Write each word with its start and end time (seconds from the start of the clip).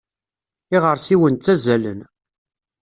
Iɣersiwen 0.75 1.35
ttazzalen. 1.35 1.99